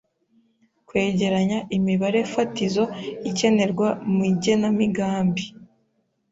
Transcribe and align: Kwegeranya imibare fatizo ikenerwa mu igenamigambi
Kwegeranya 0.87 1.59
imibare 1.77 2.19
fatizo 2.33 2.83
ikenerwa 3.29 3.87
mu 4.13 4.21
igenamigambi 4.31 5.43